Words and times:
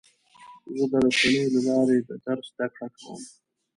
زه 0.77 0.85
د 0.91 0.93
رسنیو 1.05 1.51
له 1.53 1.61
لارې 1.67 1.97
د 2.09 2.09
درس 2.25 2.45
زده 2.53 2.67
کړه 2.75 2.87
کوم. 2.97 3.21